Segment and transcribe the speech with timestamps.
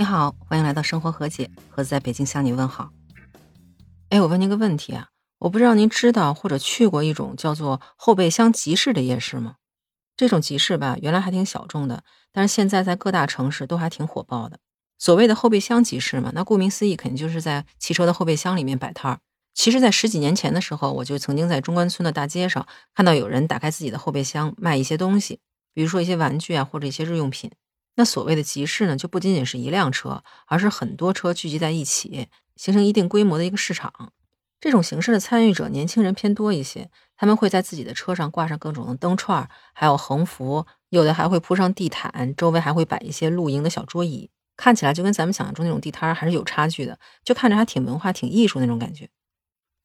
[0.00, 2.88] 你好，欢迎来到生活和解，盒子在北京向你问好。
[4.08, 5.08] 哎，我问您个问题啊，
[5.40, 9.56] 我不知道您知道或者去过一种叫做后备箱集市的夜市吗？
[10.16, 12.02] 这种集市吧，原来还挺小众的，
[12.32, 14.58] 但是现在在各大城市都还挺火爆的。
[14.96, 19.20] 所谓的后备箱集市嘛，那顾名思义，肯定就是在汽车的后备箱里面摆摊儿。
[19.52, 25.40] 其实，在十几年前的时候，我就曾经在中关村的大街上看到有人打开自己的后备箱卖一些东西，
[25.74, 27.50] 比如说一些玩具啊，或者一些日用品。
[27.96, 34.12] 那所谓的集市呢，就不仅仅是一辆车，而是很多车聚集在一起，形成一定规模的一个市场。
[34.60, 49.08] 这种形式的参与者，年轻人偏多一些，他们会在自己的车上挂上各种的灯串，还有横幅，有的还会铺上地毯，周围还会摆一些露营的小桌椅，看起来就跟咱们想象中那种地摊还是有差距的，就看着还挺文化、挺艺术那种感觉。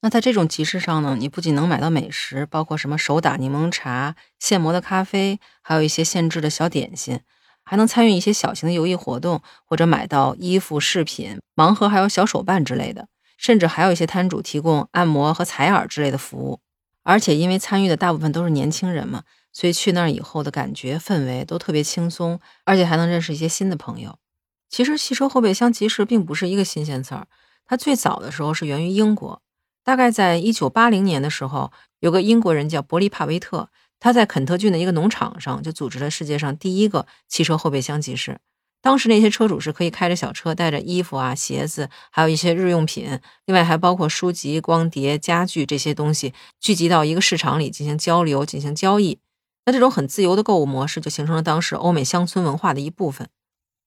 [0.02, 7.22] 那在这种集市上呢，你不仅能买到美食，包括什么手打柠檬茶、现磨的咖啡，还有一些现制的小点心。
[7.66, 13.08] 还能参与一些小型的游艺活动，或者买到衣服、饰品、盲盒，还有小手办之类的。
[13.38, 16.62] 甚至还有一些摊主提供按摩和采耳之类的服务。
[17.04, 24.18] 而且因为参与的大部分都是年轻人嘛，所以去那儿以后的感觉氛围都特别轻松，而且还能认识一些新的朋友。
[24.70, 27.28] 其实汽车后备箱集市并不是一个新鲜词儿，
[27.66, 29.42] 它最早的时候是源于英国，
[29.84, 33.70] 大概在一九八零年的时候，有个英国人叫伯利帕维特。
[34.00, 38.40] 他在肯特郡的一个农场上就组织了世界上第一个汽车后备箱集市。
[38.82, 49.18] 当时那些车主是可以开着小车，带着衣服啊、鞋子，还有一些日用品，另外还包括书籍、光碟、家具这些东西，聚集到一个市场里进行交流、进行交易。
[49.66, 53.28] 那这种很自由的购物模式就形成了当时欧美乡村文化的一部分。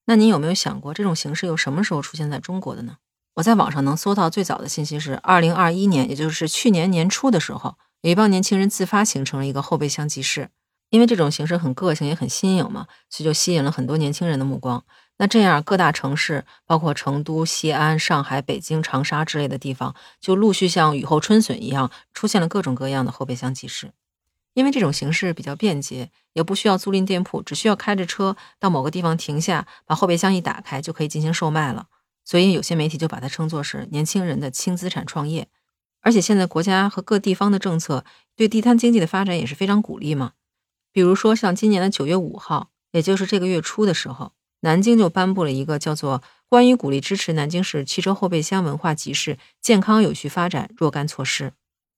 [0.06, 2.97] 那您有没有想过，这种形式又什么时候出现在中国的呢？
[3.34, 7.77] 我在网上能搜到最早的信息是二零二一年，也就是去年年初的时候。
[8.02, 10.50] 有一帮年轻人自发形成了一个后备箱集市，
[10.91, 14.84] 因为这种形式很个性也很新颖嘛，所以就吸引了很多年轻人的目光。
[15.16, 23.91] 那这样各大城市，包括成都、西安、上海、北京、长沙之类的地方，就陆续像雨后春笋一样出现了各种各样的后备箱集市。
[24.54, 31.87] 因为这种形式比较便捷，也不需要租赁店铺，只需要开着车到某个地方停下，把后备箱一打开就可以进行售卖了。
[32.25, 35.48] 所以有些媒体就把它称作是年轻人的轻资产创业。
[36.00, 38.04] 而且现在国家和各地方的政策
[38.36, 40.32] 对地摊经济的发展也是非常鼓励嘛。
[40.92, 51.44] 比如说像今年的九月五号，也就是这个月初的时候，南京就颁布了一个叫做《关于鼓励支持南京市汽车后备箱文化集市健康有序发展若干措施》。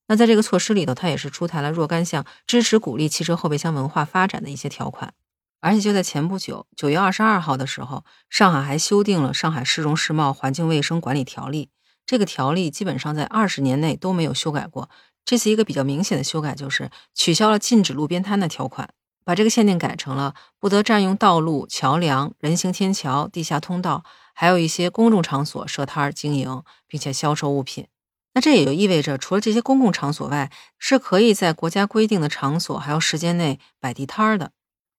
[0.07, 5.13] 那在这个措施里头，它也是出台了若干项支持鼓励汽车后备箱文化发展的一些条款。
[5.61, 11.65] 而且就在前不久，九月二十二号的时候，上海还修订了《上海市容市貌环境卫生管理条例》。
[12.05, 14.89] 这个条例基本上在二十年内都没有修改过。
[15.23, 18.89] 这次一个比较明显的修改就是取消了禁止路边摊的条款，
[19.23, 24.03] 把这个限定改成了不得占用道路、桥梁、人行天桥、地下通道，
[24.33, 27.87] 还有一些公众场所设摊儿经营，并且销售物品。
[28.33, 34.51] 那这也就意味着，除了这些公共场所外，是可以在国家规定的场所还有时间内摆地摊儿的。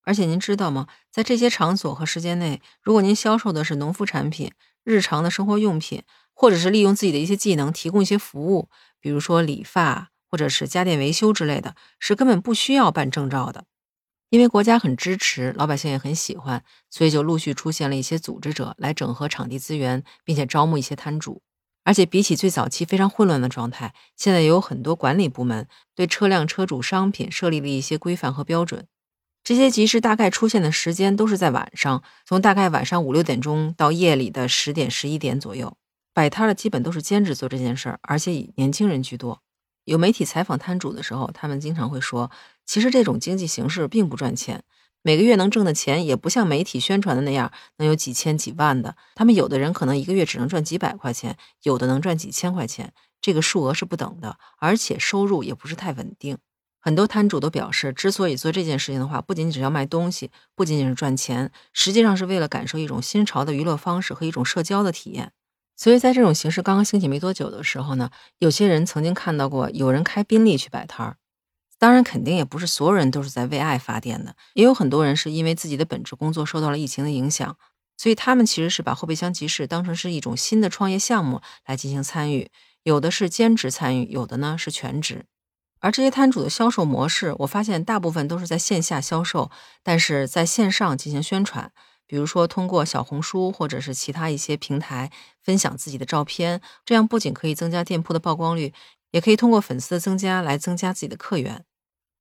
[0.05, 0.87] 而且您知道吗？
[1.11, 4.53] 在这些场所和时间内，如果您销售的是农副产品、
[4.85, 6.03] 日常的生活用品，
[6.43, 13.67] 或者是利用自己的一些技能提供一些服务，比如说理发或者是家电维修之类的，是根本不需要办证照的。
[14.29, 21.43] 因为国家很支持，老百姓也很喜欢，所以就陆续出现了一些组织者来整合场地资源，并且招募一些摊主。
[21.85, 28.89] 而且比起最早期非常混乱的状态，现在也有很多管理部门对车辆、车主、商品设立了一些规范和标准。
[29.45, 35.77] 这些集市大概出现的时间都是在晚上，从大概晚上五六点钟到夜里的十点、十一点左右。
[36.15, 39.43] 摆摊的基本都是兼职做这件事儿，而且以年轻人居多。
[39.85, 42.31] 有媒体采访摊主的时候，他们经常会说，
[42.65, 44.63] 其实这种经济形式并不赚钱，
[45.03, 48.95] 每个月能挣的钱也不像媒体宣传的那样能有几千几万的。
[49.15, 56.39] 他们有的人可能一个月只能赚几百块钱，有的能赚几千块钱，这个数额是不等的，而且收入也不是太稳定。
[56.79, 65.33] 很多摊主都表示，之所以做这件事情的话，不仅仅是要卖东西，不仅仅是赚钱，实际上是为了感受一种新潮的娱乐方式和一种社交的体验。
[65.83, 68.09] 所以在这种形式刚刚兴起没多久的时候呢，
[68.39, 71.17] 有些人曾经看到过有人开宾利去摆摊儿。
[71.77, 77.57] 当然，肯定也不是所有人都是在为爱发电的，也有很多人是因为自己的本职工作受到了疫情的影响，
[77.97, 82.49] 所以他们其实是把后备箱集市当成是一种新的创业项目来进行参与。
[82.85, 85.25] 有的是兼职参与，有的呢是全职。
[85.81, 89.51] 而这些摊主的销售模式，我发现大部分都是在线下销售，
[89.83, 91.73] 但是在线上进行宣传。
[92.13, 95.11] 比如说，通过小红书或者是其他一些平台
[95.43, 98.75] 分享自己的照片，这样不仅可以增加店铺的曝光率，
[99.13, 101.65] 也可以通过粉丝的增加来增加自己的客源。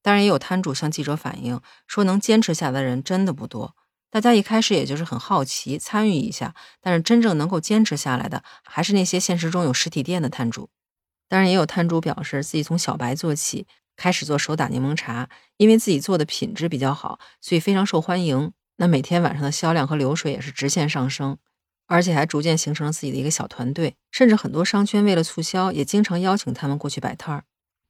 [0.02, 3.76] 当然，也有摊主向记者反映说，能坚持下来的人真的不多。
[4.10, 10.70] 大家一开始也就是很好奇，参与一下，但是真正能够坚持下来的，还是那些现实中有实体店的摊主。
[11.28, 13.68] 当然，也有摊主表示自己从小白做起，
[13.98, 15.28] 开始做手打柠檬茶，
[15.58, 18.54] 因为自己做的品质比较好，所以非常受欢迎。
[18.82, 21.38] 那每天晚上的销量和流水也是直线上升，
[21.86, 27.44] 而且还逐渐形成了自己的一个小团队，甚至很多商圈为了促销，也经常邀请他们过去摆摊儿。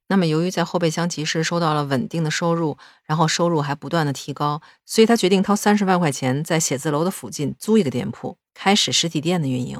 [0.10, 9.80] 那么，由于在后备箱集市收到了稳定的收入，然后收入还不断的提高，所以他决定掏三十万块钱在写字楼的附近租一个店铺，开始实体店的运营。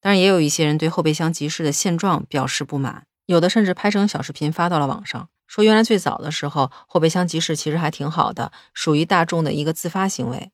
[0.00, 10.52] 当然，也有一些人对后备箱集市的现状表示不满，有的甚至拍成小视频发到了网上，说原来最早的时候后备箱集市其实还挺好的，属于大众的一个自发行为。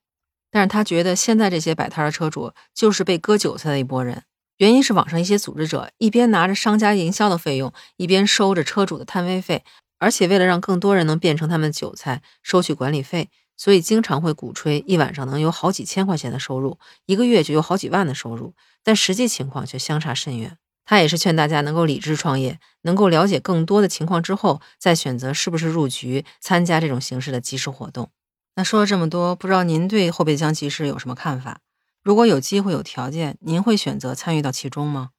[0.51, 4.23] 但是他觉得现在这些摆摊的车主就是被割韭菜的一拨人。
[4.57, 9.63] 原因是网上一些组织者一边拿着商家营销的费用，一边收着车主的摊位费，
[9.99, 20.57] 而且为了让更多人能变成他们韭菜，收取管理费，所以经常会鼓吹一晚上能有好几千块钱的收入，一个月就有好几万的收入，但实际情况却相差甚远。
[20.87, 28.11] 他也是劝大家能够理智创业，能够了解更多的情况之后，再选择是不是入局参加这种形式的集市活动。
[28.55, 31.61] 那说了这么多，不知道您对后备箱集市有什么看法？
[32.03, 35.11] 如果有机会、有条件，您会选择参与到其中吗？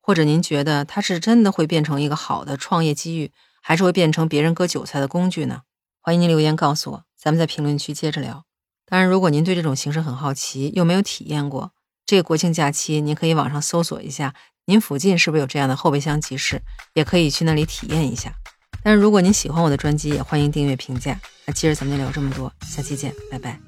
[0.00, 5.62] 或者您觉得它是真的会变成一个好的创业机遇，还是会变成别人割韭菜的工具呢？
[6.00, 8.44] 欢迎您留言告诉我，咱们在评论区接着聊。
[8.86, 11.72] 当然，如果您对这种形式很好奇，又没有体验过，
[12.06, 14.34] 这个国庆假期您可以网上搜索一下，
[14.68, 16.60] 您附近是不是有这样的后备箱集市，
[16.92, 18.30] 也可以去那里体验一下。
[18.82, 21.18] 但是如果您喜欢我的专辑，也欢迎订阅评价。
[21.46, 23.67] 那今儿咱们就聊这么多，下期见，拜拜。